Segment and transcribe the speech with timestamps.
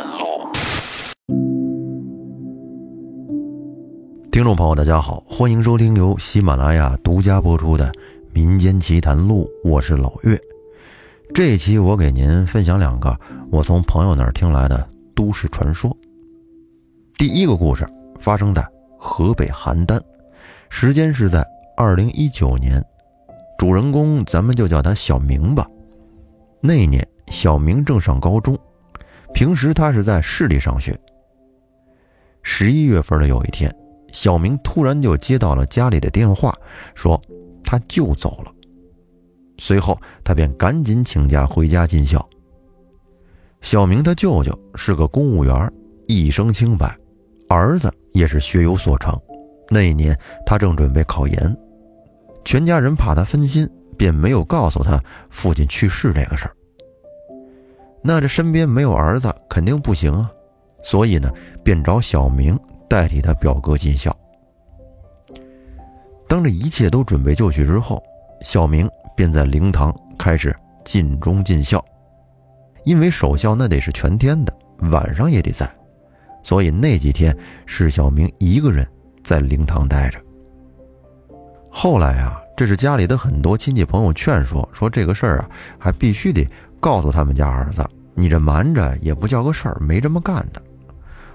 [0.00, 0.48] 谈录。
[4.32, 7.86] 听众朋友，大家好，欢迎收听由喜马拉雅独家播出的
[8.32, 10.40] 《民间奇谈录》，我是老岳。
[11.34, 13.14] 这一期我给您分享两个
[13.50, 15.94] 我从朋友那儿听来的都市传说。
[17.18, 17.86] 第一个故事
[18.18, 18.66] 发生在
[18.98, 20.00] 河北邯郸，
[20.70, 21.44] 时间是在
[21.76, 22.82] 二零一九年，
[23.58, 25.68] 主人公咱们就叫他小明吧。
[26.62, 28.58] 那一年，小明正上高中，
[29.32, 30.98] 平时他是在市里上学。
[32.42, 33.74] 十一月份的有一天。
[34.12, 36.52] 小明突然就接到了家里的电话，
[36.96, 37.22] 说
[37.62, 38.52] 他舅走了。
[39.56, 42.28] 随后，他便赶紧请假回家尽孝。
[43.60, 45.72] 小明他舅舅是个公务员，
[46.08, 46.92] 一生清白，
[47.48, 49.16] 儿子也是学有所成。
[49.68, 51.56] 那一年，他正准备考研，
[52.44, 53.64] 全家人怕他分心，
[53.96, 55.00] 便没有告诉他
[55.30, 56.56] 父亲去世这个事儿。
[58.02, 60.30] 那这身边没有儿子肯定不行啊，
[60.82, 61.30] 所以呢，
[61.62, 62.58] 便找小明。
[62.88, 64.12] 代替他表哥尽孝。
[66.26, 68.02] 当这一切都准备就绪之后，
[68.42, 70.52] 小明便在灵堂开始
[70.84, 71.80] 尽忠尽孝。
[72.82, 74.52] 因为守孝那得是全天的，
[74.90, 75.70] 晚上也得在，
[76.42, 77.32] 所以那几天
[77.64, 78.84] 是小明一个人
[79.22, 80.18] 在灵堂待着。
[81.70, 86.44] 后来啊，这是家里的很多亲戚朋友劝说，说这个事儿啊，还必须得
[86.80, 90.60] 告诉他们家儿子，你这瞒着也不叫个事儿，没这么干的。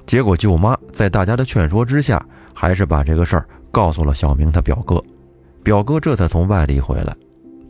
[0.06, 5.02] 结果舅妈在大家的劝说之下，还是把这个事儿告诉了小明他表哥。
[5.64, 7.16] 表哥这才从外地回来，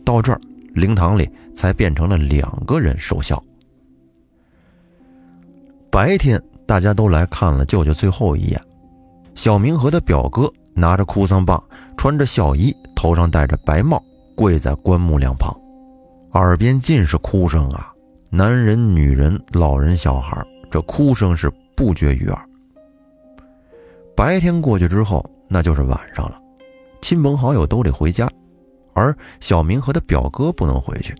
[0.04, 0.40] 到这儿
[0.74, 3.42] 灵堂里才变成了两个人守孝。
[5.90, 8.60] 白天大家都来看了舅舅最后一眼，
[9.34, 11.62] 小明和他表哥拿着哭丧棒，
[11.96, 14.02] 穿着孝衣，头上戴着白帽，
[14.34, 15.58] 跪在棺木两旁，
[16.40, 17.92] 耳边尽是哭声啊！
[18.30, 21.52] 男人、女人、老人、小孩，这哭声是。
[21.76, 22.48] 不绝于耳。
[24.16, 26.40] 白天过去之后，那就是晚上了，
[27.02, 28.26] 亲朋好友都得回家，
[28.94, 31.14] 而小明和他表哥不能回去。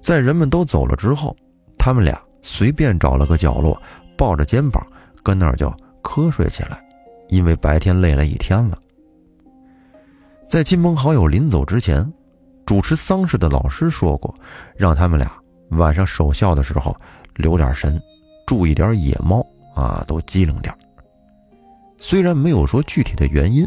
[0.00, 1.36] 在人们都走了之后，
[1.76, 3.76] 他们俩随便找了个角落，
[4.16, 4.80] 抱着肩膀
[5.24, 5.68] 跟那儿就
[6.04, 6.80] 瞌睡起来，
[7.26, 8.78] 因为白天累了一天了。
[10.48, 12.08] 在亲朋好友临走之前，
[12.66, 14.34] 主持丧事的老师说过，
[14.76, 15.30] 让他们俩
[15.70, 16.96] 晚上守孝的时候
[17.34, 18.00] 留点神，
[18.46, 19.44] 注意点野猫。
[19.74, 20.72] 啊，都机灵点
[21.98, 23.66] 虽然没有说具体的原因，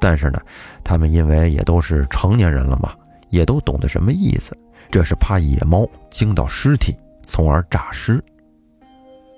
[0.00, 0.40] 但是呢，
[0.82, 2.94] 他们因为也都是成年人了嘛，
[3.28, 4.56] 也都懂得什么意思。
[4.90, 6.96] 这是怕野猫惊到尸体，
[7.26, 8.24] 从而诈尸。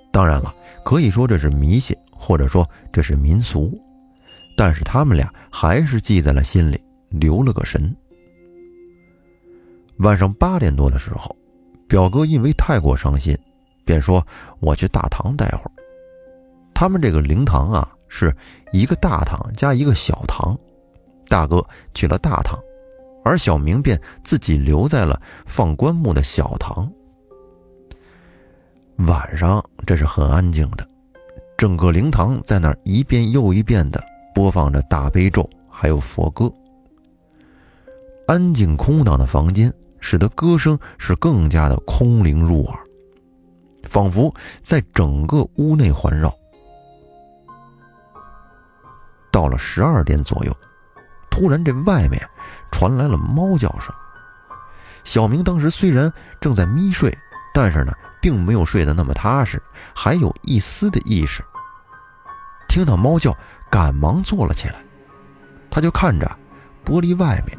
[0.09, 3.77] 当然了，可以说这是迷信，或者说这是民俗，
[4.55, 7.93] 但是他们俩还是记在了心里，留了个神。
[9.99, 11.35] 晚上八点多的时候，
[11.87, 13.37] 表哥因为太过伤心，
[13.83, 14.25] 便说
[14.59, 15.71] ：“我去大堂待会儿。”
[16.73, 18.35] 他们这个灵堂啊，是
[18.71, 20.57] 一个大堂加一个小堂，
[21.27, 21.65] 大哥
[21.95, 22.59] 去了大堂，
[23.23, 26.91] 而小明便自己留在了放棺木的小堂。
[29.07, 30.87] 晚上这是很安静的，
[31.57, 34.03] 整个灵堂在那一遍又一遍的
[34.35, 36.51] 播放着大悲咒，还有佛歌。
[38.27, 42.79] 安静空荡的房间，使得歌声是更加的空灵入耳，
[43.83, 46.33] 仿佛在整个屋内环绕。
[49.31, 50.55] 到了十二点左右，
[51.29, 52.19] 突然这外面
[52.71, 53.93] 传来了猫叫声。
[55.03, 57.15] 小明当时虽然正在眯睡，
[57.53, 59.61] 但是呢，并没有睡得那么踏实，
[59.95, 61.43] 还有一丝的意识。
[62.67, 63.35] 听到猫叫，
[63.69, 64.75] 赶忙坐了起来。
[65.69, 66.25] 他就看着
[66.83, 67.57] 玻璃外面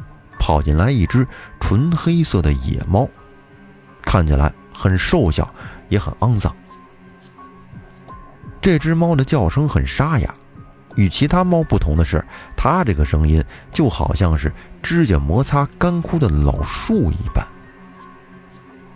[0.49, 1.27] 跑进来一只
[1.59, 3.07] 纯黑色的野猫，
[4.01, 5.47] 看起来很瘦小，
[5.89, 6.55] 也很肮脏。
[8.59, 10.33] 这只猫的叫声很沙哑。
[10.95, 12.25] 与其他猫不同的是，
[12.57, 14.51] 它这个声音就好像是
[14.81, 17.45] 指甲摩擦干枯的老树一般。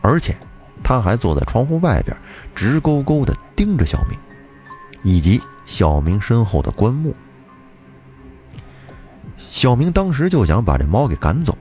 [0.02, 0.36] 而且，
[0.84, 2.18] 它还坐在窗户外边，
[2.56, 4.18] 直勾勾地盯着小明，
[5.04, 7.16] 以及小明身后的棺木。
[9.54, 11.56] 小明当时就想把这猫给赶走，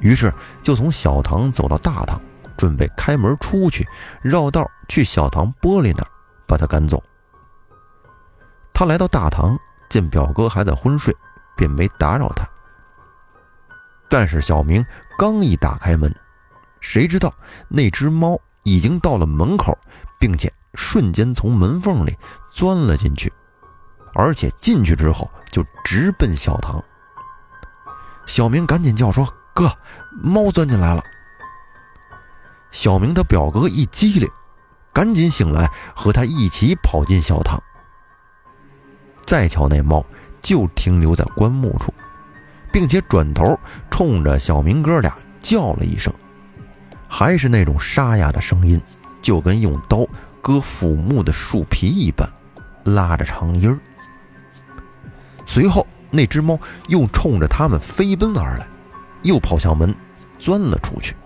[0.00, 0.32] 于是
[0.62, 2.18] 就从小堂走到大堂，
[2.56, 3.86] 准备开门出去，
[4.22, 6.08] 绕道去小堂玻璃那儿
[6.48, 7.04] 把它赶走。
[8.72, 9.56] 他来到大堂。
[9.90, 11.14] 见表哥还在昏睡，
[11.54, 12.44] 便没打扰他。
[14.08, 14.84] 但是小明
[15.16, 16.12] 刚一打开门，
[16.80, 17.32] 谁知道
[17.68, 19.78] 那只猫已经到了门口，
[20.18, 22.16] 并且瞬间从门缝里
[22.50, 23.32] 钻了进去，
[24.14, 26.82] 而且进去之后就直奔小堂。
[28.26, 29.70] 小明赶紧叫说：“哥，
[30.22, 31.02] 猫钻进来了！”
[32.72, 34.28] 小明的表哥一激灵，
[34.92, 37.62] 赶紧醒来，和他一起跑进小堂。
[39.26, 40.04] 再瞧那猫，
[40.42, 41.92] 就停留在棺木处，
[42.72, 43.58] 并且转头
[43.90, 46.12] 冲着小明哥俩叫了一声，
[47.08, 48.80] 还是那种沙哑的声音，
[49.22, 50.06] 就跟用刀
[50.42, 52.28] 割腐木的树皮一般，
[52.84, 53.78] 拉着长音儿。
[55.46, 56.58] 随后，那只猫
[56.88, 58.68] 又冲着他们飞奔而来，
[59.22, 59.92] 又跑向门，
[60.38, 61.16] 钻了出去。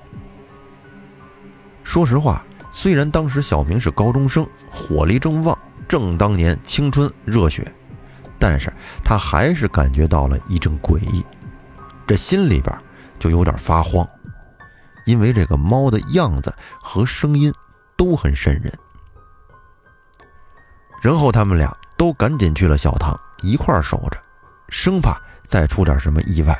[1.85, 2.43] 说实话，
[2.73, 5.57] 虽然当时小明是高中生，火力正旺，
[5.87, 7.71] 正当年青春热血，
[8.39, 8.73] 但是
[9.05, 11.25] 他还是感觉到了一阵诡异，
[12.07, 12.75] 这心里边
[13.19, 14.09] 就有点发慌，
[15.05, 17.53] 因为这个猫的样子和声音
[17.97, 18.73] 都很瘆人。
[21.01, 24.19] 然后他们俩都赶紧去了小堂，一块守着，
[24.69, 26.59] 生怕再出点什么意外。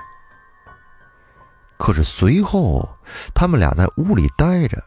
[1.77, 2.89] 可是随后，
[3.35, 4.83] 他们俩在屋里待着。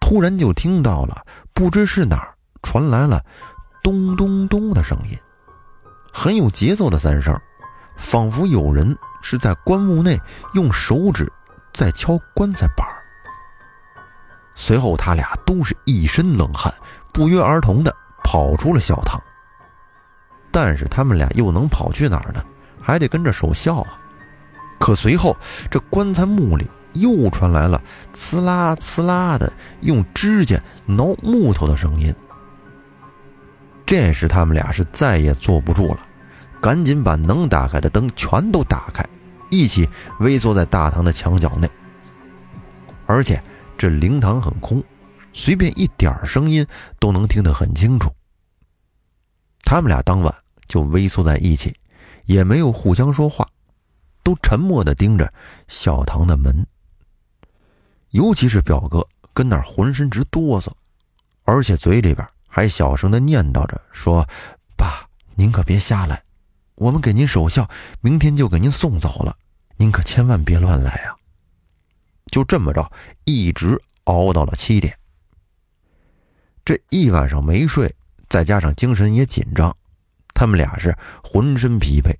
[0.00, 1.24] 突然就听到了，
[1.54, 3.22] 不知是哪儿传来了
[3.80, 5.16] 咚咚咚的声音，
[6.12, 7.38] 很有节奏的三声，
[7.96, 10.18] 仿佛有人是在棺木内
[10.54, 11.30] 用手指
[11.72, 12.84] 在敲棺材板
[14.56, 16.74] 随后，他俩都是一身冷汗，
[17.12, 17.94] 不约而同的
[18.24, 19.20] 跑出了小堂。
[20.50, 22.44] 但是他们俩又能跑去哪儿呢？
[22.80, 23.98] 还得跟着守孝啊！
[24.78, 25.36] 可随后，
[25.70, 26.68] 这棺材木里……
[26.94, 27.80] 又传来了
[28.12, 29.52] 呲啦呲啦的
[29.82, 32.12] 用指甲挠木头的声音。
[33.86, 36.00] 这时他们俩是再也坐不住了，
[36.60, 39.06] 赶紧把能打开的灯全都打开，
[39.50, 39.88] 一起
[40.18, 41.70] 微缩在大堂的墙角内。
[43.06, 43.40] 而且
[43.78, 44.82] 这灵堂很空，
[45.32, 46.66] 随便一点声音
[46.98, 48.12] 都能听得很清楚。
[49.70, 50.34] 他们俩当晚
[50.66, 51.72] 就微缩在一起，
[52.24, 53.48] 也没有互相说话，
[54.24, 55.32] 都沉默的盯着
[55.68, 56.66] 小堂的门。
[58.08, 60.72] 尤其是表哥跟那儿浑身直哆嗦，
[61.44, 64.28] 而且嘴里边还小声的念叨着说
[64.76, 66.20] ：“爸，您可别瞎来，
[66.74, 67.70] 我们给您守孝，
[68.00, 69.36] 明天就给您送走了，
[69.76, 71.14] 您可千万别乱来啊！”
[72.26, 72.90] 就这么着，
[73.22, 74.92] 一直熬到了七点。
[76.64, 77.94] 这一晚上没睡，
[78.30, 79.76] 再加上精神也紧张，
[80.32, 82.16] 他们俩是浑身疲惫，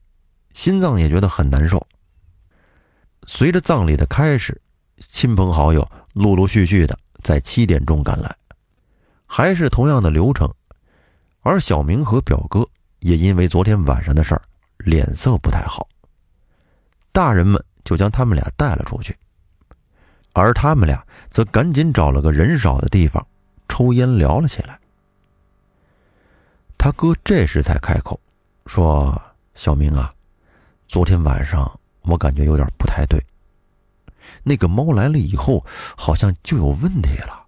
[0.52, 1.86] 心脏也觉得很难受。
[3.26, 4.60] 随着葬礼的开始。
[5.08, 8.36] 亲朋好友陆陆续续的在七点钟赶来，
[9.24, 10.46] 还是同样的流程。
[11.40, 12.68] 而小明和表哥
[12.98, 14.42] 也因为昨天晚上的事儿，
[14.76, 15.88] 脸色不太好。
[17.12, 19.16] 大人们就将他们俩带了出去，
[20.34, 23.26] 而他们俩则赶紧找了个人少的地方
[23.70, 24.78] 抽烟聊了起来。
[26.82, 28.18] 他哥这时才开口
[28.64, 29.20] 说
[29.54, 30.10] ：“小明啊，
[30.88, 33.22] 昨天晚上我感觉有点不太对。”
[34.42, 35.62] 那个猫来了以后，
[35.94, 37.44] 好像就有问题了。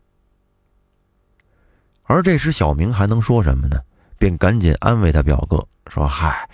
[2.02, 3.80] 而这时，小明还能说什么呢？
[4.18, 6.46] 便赶紧安慰他表哥说：“嗨，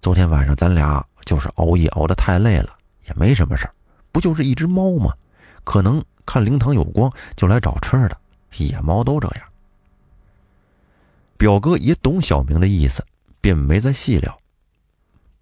[0.00, 2.78] 昨天晚上咱俩就是熬夜熬得太累了，
[3.08, 3.74] 也没什么事儿，
[4.12, 5.12] 不就是一只猫吗？
[5.64, 8.16] 可能看灵堂有光，就来找吃的。
[8.56, 9.44] 野猫都这样。”
[11.40, 13.02] 表哥也懂小明的意思，
[13.40, 14.38] 便没再细聊。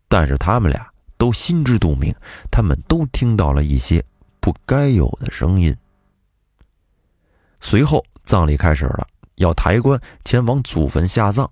[0.09, 2.15] 但是他们俩都心知肚明，
[2.53, 4.05] 他们都听到了一些。
[4.39, 5.77] 不该有的声音。
[7.61, 11.51] 随后，葬礼开始了，要抬棺前往祖坟下葬。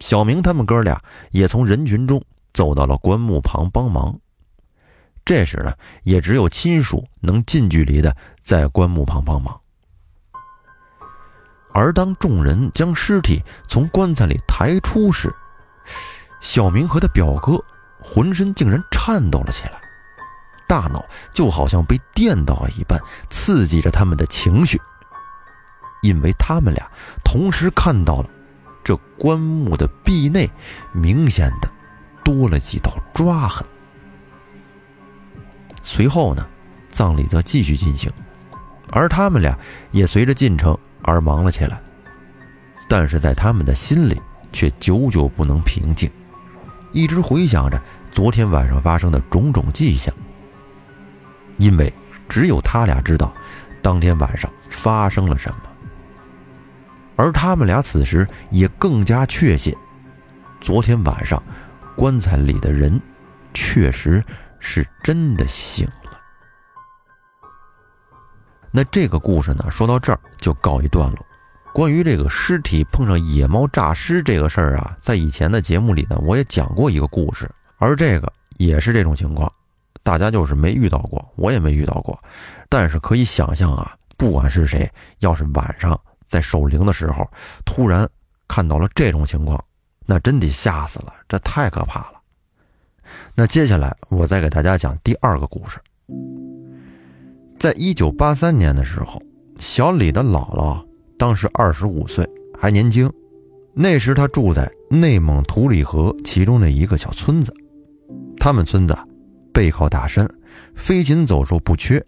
[0.00, 0.98] 小明他们哥俩
[1.30, 2.24] 也从人群中
[2.54, 4.18] 走到了棺木旁帮忙。
[5.26, 5.74] 这时呢，
[6.04, 9.60] 也只有亲属能近距离的在棺木旁帮忙。
[11.76, 15.30] 而当众人将尸体从棺材里抬出时，
[16.40, 17.62] 小明和他表哥
[18.00, 19.72] 浑身竟然颤抖了起来。
[20.66, 21.04] 大脑
[21.34, 24.80] 就好像被电到一般，刺激着他们的情绪，
[26.00, 26.90] 因为他们俩
[27.22, 28.30] 同时看到了
[28.82, 30.50] 这棺木的壁内
[30.94, 31.70] 明显的
[32.24, 33.66] 多了几道抓痕。
[35.82, 36.48] 随后呢，
[36.90, 38.10] 葬礼则继续进行，
[38.88, 39.56] 而他们俩
[39.90, 41.80] 也随着进程而忙了起来，
[42.88, 44.20] 但是在他们的心里
[44.52, 46.10] 却久久不能平静，
[46.92, 50.12] 一直回想着昨天晚上发生的种种迹象。
[51.58, 51.90] 因为
[52.28, 53.34] 只有他俩知道，
[53.80, 55.58] 当天晚上发生了什么，
[57.14, 59.74] 而他们俩此时也更加确信，
[60.60, 61.42] 昨天晚上
[61.96, 63.00] 棺材里的人
[63.54, 64.22] 确实
[64.58, 66.05] 是真的醒了。
[68.76, 71.26] 那这个故事呢，说到这儿就告一段落。
[71.72, 79.50] 关于这个尸体碰上野猫诈尸这个事儿啊，在以前的节目里呢，我也讲过一个故事，而这个也是这种情况。
[80.02, 82.22] 大家就是没遇到过，我也没遇到过，
[82.68, 84.86] 但是可以想象啊，不管是谁，
[85.20, 87.26] 要是晚上在守灵的时候，
[87.64, 88.06] 突然
[88.46, 89.58] 看到了这种情况，
[90.04, 92.20] 那真得吓死了，这太可怕了。
[93.34, 95.80] 那接下来我再给大家讲第二个故事。
[97.58, 99.20] 在一九八三年的时候，
[99.58, 100.84] 小李的姥姥
[101.18, 103.10] 当时二十五岁，还年轻。
[103.74, 107.52] 那时他住在内蒙图里河其中的一个小村子，
[108.38, 108.96] 他们村子
[109.52, 110.28] 背靠大山，
[110.74, 112.02] 飞禽走兽不缺。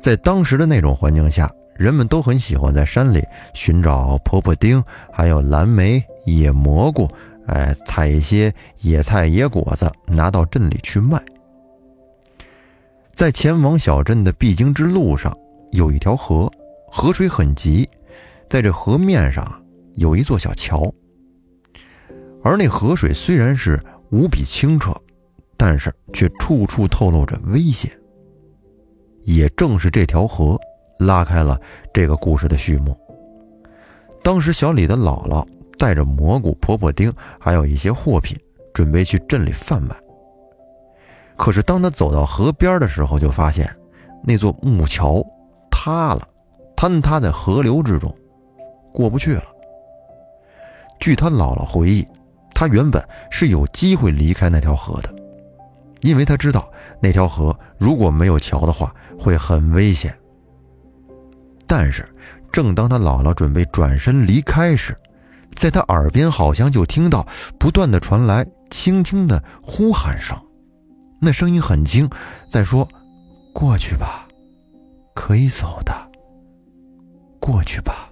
[0.00, 3.22] 在当时的那种环境下，人们都很喜欢在山里
[3.54, 4.82] 寻找婆婆丁，
[5.12, 7.08] 还有蓝莓、野蘑菇，
[7.46, 11.22] 哎，采一些野菜、野果子，拿到镇里去卖。
[13.16, 15.34] 在前往小镇的必经之路上，
[15.72, 16.52] 有一条河，
[16.86, 17.88] 河水很急，
[18.46, 20.92] 在这河面上有一座小桥。
[22.44, 24.94] 而那河水虽然是无比清澈，
[25.56, 27.90] 但是却处处透露着危险。
[29.22, 30.60] 也正是这条河，
[30.98, 31.58] 拉开了
[31.94, 32.94] 这个故事的序幕。
[34.22, 35.42] 当时小李的姥姥
[35.78, 38.38] 带着蘑菇、婆婆丁，还有一些货品，
[38.74, 39.96] 准备去镇里贩卖。
[41.36, 43.70] 可是，当他走到河边的时候，就发现
[44.24, 45.22] 那座木桥
[45.70, 46.26] 塌了，
[46.74, 48.12] 坍塌在河流之中，
[48.92, 49.44] 过不去了。
[50.98, 52.06] 据他姥姥回忆，
[52.54, 55.14] 他原本是有机会离开那条河的，
[56.00, 56.68] 因为他知道
[57.00, 60.16] 那条河如果没有桥的话会很危险。
[61.66, 62.08] 但是，
[62.50, 64.96] 正当他姥姥准备转身离开时，
[65.54, 67.26] 在他耳边好像就听到
[67.58, 70.34] 不断的传来轻轻的呼喊声。
[71.18, 72.08] 那声音很轻，
[72.50, 72.86] 在说
[73.52, 74.26] ：“过去吧，
[75.14, 75.92] 可以走的。
[77.40, 78.10] 过去吧。”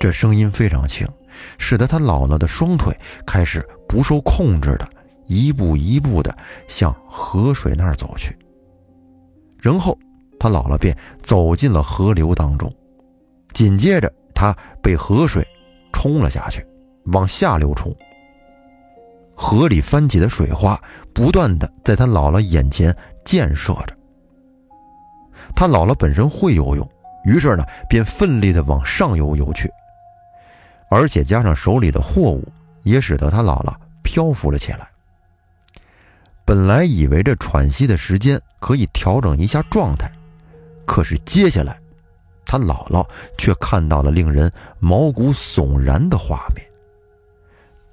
[0.00, 1.06] 这声音非常轻，
[1.58, 2.94] 使得他姥姥的双腿
[3.26, 4.88] 开始不受控制的
[5.26, 8.36] 一步一步的向河水那儿走去。
[9.58, 9.96] 然后，
[10.38, 12.74] 他姥姥便走进了河流当中，
[13.52, 15.46] 紧接着他被河水
[15.92, 16.66] 冲了下去，
[17.12, 17.94] 往下流冲。
[19.42, 20.78] 河里翻起的水花
[21.14, 22.94] 不断的在他姥姥眼前
[23.24, 23.96] 溅射着。
[25.56, 26.86] 他姥姥本身会游泳，
[27.24, 29.72] 于是呢便奋力的往上游游去，
[30.90, 32.46] 而且加上手里的货物，
[32.82, 34.86] 也使得他姥姥漂浮了起来。
[36.44, 40.12] 本来以为这喘息的时间可以调整一下状态，
[40.84, 41.80] 可是接下来，
[42.44, 46.62] 他姥姥却看到了令人毛骨悚然的画面。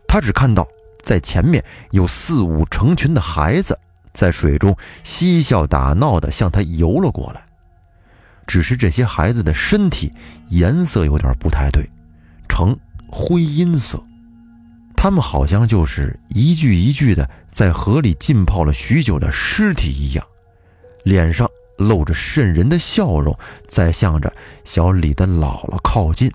[0.10, 0.68] 他只看到。
[1.08, 3.80] 在前面有四五成群的孩子
[4.14, 7.46] 在水中嬉笑打闹的向他游了过来，
[8.46, 10.12] 只是这些孩子的身体
[10.50, 11.90] 颜色有点不太对，
[12.50, 12.78] 呈
[13.10, 14.04] 灰阴色，
[14.98, 20.26] 他们好像就是一具一具的在河里浸泡了许久的尸体一样，
[21.06, 23.34] 脸上露着瘆人的笑容，
[23.66, 24.36] 在向着
[24.66, 26.30] 小李的姥姥靠近。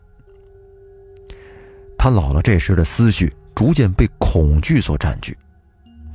[1.98, 3.30] 他姥姥这时的思绪。
[3.54, 5.36] 逐渐被恐惧所占据，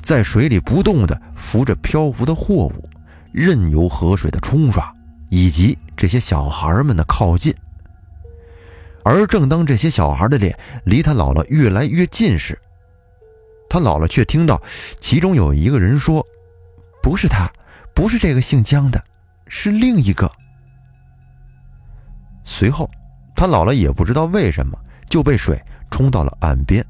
[0.01, 2.89] 在水里不动的浮着漂浮的货物，
[3.31, 4.93] 任由河水的冲刷，
[5.29, 7.53] 以及这些小孩们的靠近。
[9.03, 12.59] 而正当这些小孩的脸离他姥姥越来越近时，
[13.69, 14.61] 他姥姥却听到
[14.99, 16.25] 其中有一个人说
[17.01, 17.49] ：“不是他，
[17.93, 19.01] 不是这个姓姜的，
[19.47, 20.29] 是另一个。”
[22.43, 22.89] 随后，
[23.35, 24.77] 他姥姥也不知道为什么
[25.09, 26.85] 就被水冲到了岸边。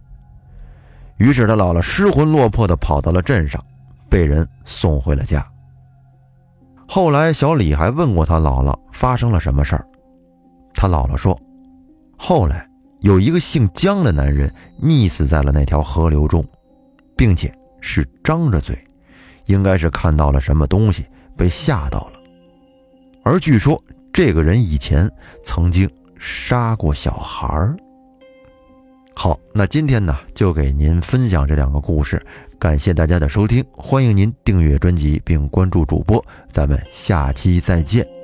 [1.17, 3.63] 于是他姥姥失魂落魄地跑到了镇上，
[4.07, 5.45] 被人送回了家。
[6.87, 9.85] 后来小李还问过他姥姥发生了什么事儿，
[10.73, 11.37] 他姥姥说，
[12.17, 12.69] 后来
[13.01, 16.45] 有一个姓姜的男人溺死在了那条河流中，
[17.15, 18.77] 并且是张着嘴，
[19.45, 21.05] 应该是看到了什么东西
[21.35, 22.13] 被吓到了。
[23.23, 23.81] 而据说
[24.13, 25.11] 这个人以前
[25.43, 27.75] 曾经杀过小孩儿。
[29.19, 32.23] 好，那今天呢，就给您分享这两个故事，
[32.59, 38.16] 感谢大家的收听，欢迎您订阅专辑并关注主播，咱们下期再见。